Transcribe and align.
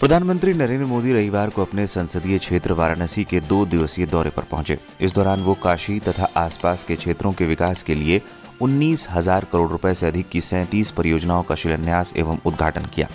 प्रधानमंत्री 0.00 0.52
नरेंद्र 0.54 0.86
मोदी 0.86 1.12
रविवार 1.12 1.50
को 1.50 1.62
अपने 1.62 1.86
संसदीय 1.86 2.38
क्षेत्र 2.38 2.72
वाराणसी 2.72 3.22
के 3.24 3.40
दो 3.40 3.64
दिवसीय 3.66 4.06
दौरे 4.06 4.30
पर 4.30 4.42
पहुँचे। 4.42 4.78
इस 5.00 5.14
दौरान 5.14 5.40
वो 5.40 5.54
काशी 5.54 5.98
तथा 5.98 6.28
आसपास 6.36 6.84
के 6.84 6.96
क्षेत्रों 6.96 7.32
के 7.32 7.44
विकास 7.44 7.82
के 7.82 7.94
लिए 7.94 8.20
उन्नीस 8.62 9.06
हज़ार 9.10 9.46
करोड़ 9.52 9.70
रुपए 9.70 9.94
से 9.94 10.06
अधिक 10.06 10.28
की 10.28 10.40
सैंतीस 10.40 10.90
परियोजनाओं 10.90 11.42
का 11.42 11.54
शिलान्यास 11.54 12.12
एवं 12.16 12.38
उद्घाटन 12.46 12.86
किया। 12.94 13.08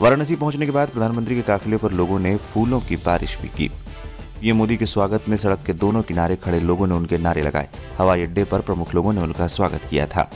वाराणसी 0.00 0.36
पहुँचने 0.36 0.66
के 0.66 0.72
बाद 0.72 0.88
प्रधानमंत्री 0.88 1.34
के 1.34 1.42
काफिले 1.42 1.76
पर 1.76 1.92
लोगों 1.92 2.18
ने 2.18 2.36
फूलों 2.52 2.80
की 2.80 2.96
बारिश 2.96 3.38
भी 3.42 3.48
की। 3.48 3.70
ये 4.42 4.52
मोदी 4.52 4.76
के 4.76 4.86
स्वागत 4.86 5.28
में 5.28 5.36
सड़क 5.36 5.64
के 5.66 5.72
दोनों 5.72 6.02
किनारे 6.02 6.36
खड़े 6.36 6.60
लोगों 6.60 6.86
ने 6.86 6.94
उनके 6.94 7.18
नारे 7.18 7.42
लगाए। 7.42 7.68
हवाई 7.98 8.22
अड्डे 8.22 8.44
पर 8.44 8.60
प्रमुख 8.60 8.94
लोगों 8.94 9.12
ने 9.12 9.20
उनका 9.20 9.46
स्वागत 9.48 9.88
किया 9.90 10.06
था। 10.06 10.30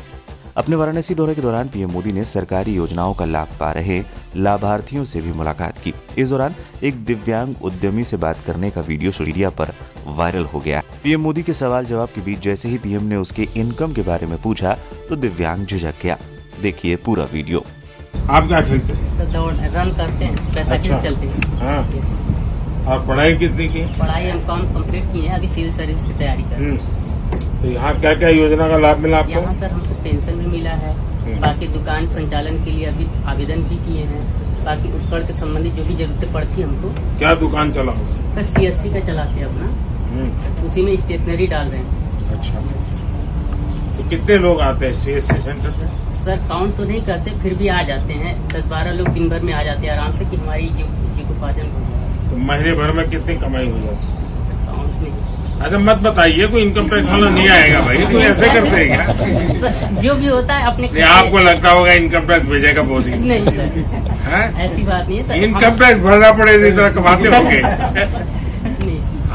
अपने 0.56 0.76
वाराणसी 0.76 1.14
दौरे 1.14 1.34
के 1.34 1.42
दौरान 1.42 1.68
पीएम 1.68 1.90
मोदी 1.90 2.12
ने 2.12 2.24
सरकारी 2.24 2.74
योजनाओं 2.74 3.14
का 3.14 3.24
लाभ 3.24 3.48
पा 3.60 3.70
रहे 3.72 4.00
लाभार्थियों 4.36 5.04
से 5.04 5.20
भी 5.20 5.32
मुलाकात 5.32 5.78
की। 5.78 5.92
इस 6.18 6.28
दौरान 6.28 6.54
एक 6.84 7.04
दिव्यांग 7.04 7.54
उद्यमी 7.62 8.05
से 8.05 8.16
बात 8.16 8.44
करने 8.46 8.70
का 8.70 8.80
वीडियो 8.80 9.12
सोशल 9.12 9.30
मीडिया 9.30 9.50
पर 9.50 9.72
वायरल 10.08 10.44
हो 10.44 10.61
गया। 10.61 10.83
पीएम 11.05 11.20
मोदी 11.20 11.42
के 11.42 11.52
सवाल 11.52 11.84
जवाब 11.84 12.08
के 12.08 12.20
बीच 12.20 12.41
जैसे 12.41 12.69
ही 12.69 12.78
पीएम 12.78 13.02
ने 13.05 13.16
उसके 13.16 13.48
इनकम 13.56 13.92
के 13.92 14.02
बारे 14.02 14.27
में 14.27 14.41
पूछा 14.42 14.77
तो 15.08 15.16
दिव्यांग 15.16 15.66
झुझक 15.66 15.94
गया। 16.02 16.19
देखिए 16.62 16.96
पूरा 16.96 17.24
वीडियो। 17.33 17.64
आप 18.30 18.46
क्या 18.48 18.61
खेलते 18.61 18.92
हैं? 18.92 19.33
तो 19.33 19.48
रन 19.50 19.94
करते 19.96 20.24
हैं 20.24 20.52
पैसा 20.55 20.74
अच्छा। 20.74 21.00
चलते 21.00 21.27
हैं? 21.27 21.58
हाँ। 21.61 22.86
और 22.86 23.06
पढ़ाई 23.06 23.34
कितनी 23.34 23.68
की? 23.68 23.83
पढ़ाई 23.98 24.28
हम 24.28 24.46
कॉम 24.46 24.62
कंप्लीट 24.74 25.12
किए 25.12 25.22
हैं? 25.22 25.34
अभी 25.34 25.48
सिविल 25.48 25.72
सर्विस 25.72 26.05
की 26.05 26.18
तैयारी 26.18 26.42
कर 26.42 26.48
रहे 26.50 26.70
हैं। 26.70 26.78
हम्म। 26.78 27.03
तो 27.65 27.70
यहाँ 27.70 28.01
क्या 28.01 28.15
क्या 28.15 28.29
योजना 28.29 28.69
का 28.69 28.77
लाभ 28.77 28.98
मिला 28.98 29.19
आपको? 29.19 29.31
यहाँ 29.31 29.55
सर 29.55 29.70
हमको 29.70 29.95
पेंशन 29.95 30.33
भी 30.33 30.47
मिला 30.47 30.70
है। 30.70 30.95
हम्म। 30.95 31.41
बाकी 31.41 31.67
दुकान 31.67 32.07
संचालन 32.07 32.65
के 32.65 32.70
लिए 32.70 32.87
अभी 32.87 33.07
आवेदन 33.27 33.62
भी 33.62 33.77
किए 33.77 34.05
हैं। 34.05 34.45
बाकी 34.65 34.93
उपकरण 34.93 35.27
के 35.27 35.33
संबंधित 35.33 35.73
जो 35.73 35.83
भी 35.83 35.95
जरूरतें 35.95 36.33
पड़ती 36.33 36.62
है 36.62 36.69
हमको। 36.69 37.19
क्या 37.19 37.35
दुकान 37.35 37.73
चलाओ 37.73 37.97
सर 38.35 38.42
सीएससी 38.42 38.91
का 38.91 39.01
चलाते 39.01 39.31
हैं 39.31 39.45
अपना। 39.45 39.65
हम्म, 40.09 40.67
उसी 40.67 40.83
में 40.83 40.97
स्टेशनरी 40.97 41.47
डाल 41.47 41.67
रहे 41.67 41.81
हैं। 41.81 42.20
अच्छा। 42.31 42.55
तो 43.97 44.09
कितने 44.09 44.39
लोग 44.39 44.61
आते 44.61 44.87
हैं 44.87 44.92
सीएससी 44.92 45.39
सेंटर 45.39 45.70
पे 45.70 46.15
सर 46.25 46.37
काउंट 46.37 46.77
तो 46.77 46.85
नहीं 46.85 47.03
करते 47.03 47.31
फिर 47.31 47.55
भी 47.55 47.69
आ 47.69 47.83
जाते 47.83 48.12
हैं। 48.12 48.48
दस 48.48 48.67
बारह 48.67 48.91
लोग 48.91 49.09
दिन 49.09 49.29
भर 49.29 49.41
में 49.41 49.53
आ 49.53 49.62
जाते 49.62 49.87
हैं। 49.87 49.98
आराम 49.98 50.15
से 50.15 50.25
कि 50.25 50.37
हमारी 50.37 50.67
जीव- 50.67 51.17
जीविकोपार्जन 51.17 51.70
हो 51.70 51.81
जाए। 51.81 52.31
तो 52.31 52.37
महीने 52.37 52.73
भर 52.73 52.91
में 52.91 53.11
कितनी 53.11 53.37
कमाई 53.37 53.67
हो 53.67 53.79
जाती 53.79 54.07
है? 54.07 54.15
सर 54.45 54.67
काउंट 54.67 54.92
नहीं 54.92 55.33
अच्छा 55.62 55.78
मत 55.78 55.97
बताइए 56.02 56.47
कोई 56.52 56.62
इनकम 56.62 56.88
टैक्स 56.88 57.08
वाला 57.08 57.28
नहीं 57.30 57.48
आएगा 57.48 57.80
भाई 57.80 57.98
कोई 58.12 58.22
ऐसे 58.22 58.47
करते 58.55 58.77
हैं 58.77 58.88
क्या? 58.88 59.70
जो 60.02 60.14
भी 60.14 60.27
होता 60.27 60.55
है 60.56 60.66
अपने 60.72 61.02
आपको 61.08 61.38
लगता 61.38 61.70
होगा 61.70 61.92
इनकम 61.92 62.27
टैक्स 62.28 62.46
भेजेगा 62.48 62.83
बहुत 62.83 63.06
नहीं 63.06 63.44
सर। 63.44 63.69
ऐसी 64.64 64.83
बात 64.83 65.08
नहीं 65.08 65.19
है 65.19 65.24
सर। 65.28 65.44
इनकम 65.44 65.78
टैक्स 65.84 65.98
भरना 66.00 66.30
पड़ेगा 66.41 66.66
इस 66.66 66.77
तरह 66.77 66.88
कमाते 66.98 67.28
होंगे 67.36 67.61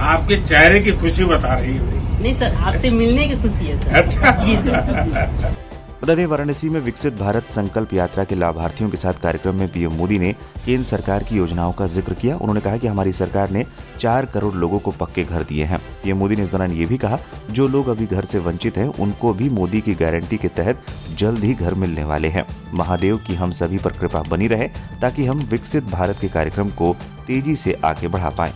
आपके 0.09 0.35
चेहरे 0.43 0.79
की 0.79 0.91
खुशी 0.99 1.23
बता 1.31 1.53
रही 1.53 1.73
है 1.73 1.97
नहीं 2.21 2.33
सर 2.35 2.53
आपसे 2.67 2.89
मिलने 2.91 3.27
की 3.27 3.35
खुशी 3.41 3.65
है 3.65 3.79
सर। 3.81 3.95
अच्छा। 4.01 4.31
जी 4.45 4.55
सर। 4.63 5.55
बता 6.01 6.13
दें 6.15 6.25
वाराणसी 6.25 6.69
में 6.69 6.79
विकसित 6.79 7.13
भारत 7.13 7.49
संकल्प 7.51 7.93
यात्रा 7.93 8.23
के 8.23 8.35
लाभार्थियों 8.35 8.89
के 8.89 8.97
साथ 8.97 9.13
कार्यक्रम 9.13 9.55
में 9.55 9.67
पीएम 9.67 9.91
मोदी 9.91 10.19
ने 10.19 10.31
केंद्र 10.65 10.83
सरकार 10.83 11.23
की 11.23 11.37
योजनाओं 11.37 11.71
का 11.71 11.87
ज़िक्र 11.87 12.13
किया। 12.13 12.35
उन्होंने 12.35 12.61
कहा 12.61 12.77
कि 12.77 12.87
हमारी 12.87 13.13
सरकार 13.13 13.49
ने 13.49 13.65
चार 13.99 14.25
करोड़ 14.25 14.53
लोगों 14.53 14.79
को 14.79 14.91
पक्के 14.91 15.23
घर 15.23 15.43
दिए 15.43 15.63
हैं। 15.63 15.79
पीएम 16.03 16.17
मोदी 16.17 16.35
ने 16.35 16.43
इस 16.43 16.49
दौरान 16.49 16.71
ये 16.71 16.85
भी 16.85 16.97
कहा, 16.97 17.19
जो 17.51 17.67
लोग 17.67 17.87
अभी 17.87 18.05
घर 18.05 18.25
से 18.25 18.39
वंचित 18.39 18.77
हैं, 18.77 18.87
उनको 18.87 19.33
भी 19.33 19.49
मोदी 19.49 19.81
की 19.81 19.95
गारंटी 19.95 20.37
के 20.37 20.47
तहत 20.47 20.83
जल्द 21.17 21.43
ही 21.43 21.53
घर 21.53 21.73
मिलने 21.73 22.03
वाले 22.03 22.27
हैं। 22.27 22.45
महादेव 22.73 23.17
की 23.17 23.35
हम 23.35 23.51
सभी 23.51 23.77
पर 23.77 23.91
कृपा 23.91 24.21
बनी 24.21 24.47
रहे, 24.47 24.67
ताकि 25.01 25.25
हम 25.25 25.39
विकसित 25.51 25.83
भारत 25.83 26.17
के 26.21 26.27
कार्यक्रम 26.27 26.69
को 26.69 26.95
तेज़ी 27.27 27.55
से 27.55 27.73
आगे 27.83 28.07
बढ़ा 28.07 28.29
पाए। 28.29 28.53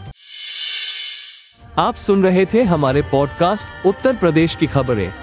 आप 1.80 1.96
सुन 1.96 2.24
रहे 2.24 2.46
थे 2.46 2.64
हमारे 2.64 3.02
पॉडकास्ट 3.02 3.86
उत्तर 3.88 4.16
प्रदेश 4.16 4.56
की 4.56 4.68
खबरें। 4.68 5.23